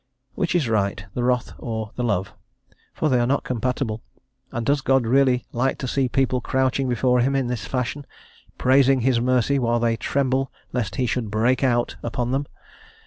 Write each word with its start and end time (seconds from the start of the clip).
Which 0.33 0.55
is 0.55 0.67
right, 0.67 1.05
the 1.13 1.23
wrath 1.23 1.51
or 1.59 1.91
the 1.95 2.03
love? 2.03 2.33
for 2.91 3.07
they 3.07 3.19
are 3.19 3.27
not 3.27 3.43
compatible; 3.43 4.01
and 4.51 4.65
does 4.65 4.81
God 4.81 5.05
really 5.05 5.45
like 5.51 5.77
to 5.77 5.87
see 5.87 6.09
people 6.09 6.41
crouching 6.41 6.89
before 6.89 7.19
Him 7.19 7.35
in 7.35 7.45
this 7.45 7.65
fashion, 7.67 8.07
praising 8.57 9.01
His 9.01 9.21
mercy 9.21 9.59
while 9.59 9.79
they 9.79 9.95
tremble 9.97 10.51
lest 10.73 10.95
He 10.95 11.05
should 11.05 11.29
"break 11.29 11.63
out" 11.63 11.97
upon 12.01 12.31
them? 12.31 12.47